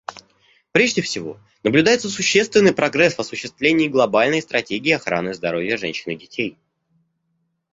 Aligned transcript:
Прежде 0.71 1.03
всего, 1.03 1.39
наблюдается 1.61 2.09
существенный 2.09 2.73
прогресс 2.73 3.13
в 3.13 3.19
осуществлении 3.19 3.87
Глобальной 3.87 4.41
стратегии 4.41 4.93
охраны 4.93 5.35
здоровья 5.35 5.77
женщин 5.77 6.13
и 6.13 6.17
детей. 6.17 6.57